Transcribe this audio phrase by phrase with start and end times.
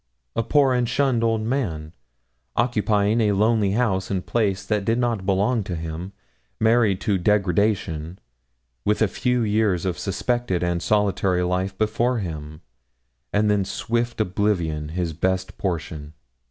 [0.35, 1.93] A poor and shunned old man,
[2.55, 6.11] occupying a lonely house and place that did not belong to him,
[6.59, 8.17] married to degradation,
[8.83, 12.61] with a few years of suspected and solitary life before him,
[13.31, 16.13] and then swift oblivion his best portion.